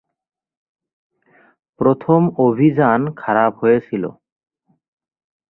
প্রথম 1.79 2.21
অভিযান 2.39 3.01
খারাপ 3.17 3.51
হয়েছিল। 3.61 4.03